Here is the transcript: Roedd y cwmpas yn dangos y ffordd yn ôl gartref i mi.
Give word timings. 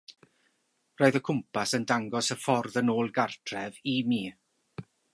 Roedd 1.01 1.17
y 1.19 1.21
cwmpas 1.27 1.75
yn 1.79 1.87
dangos 1.93 2.31
y 2.37 2.39
ffordd 2.41 2.81
yn 2.83 2.93
ôl 2.97 3.15
gartref 3.21 3.81
i 3.97 3.99
mi. 4.13 4.23